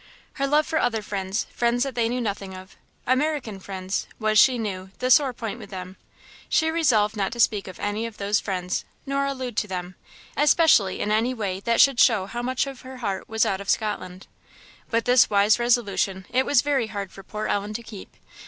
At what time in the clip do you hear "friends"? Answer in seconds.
1.03-1.45, 1.51-1.83, 3.59-4.07, 8.39-8.83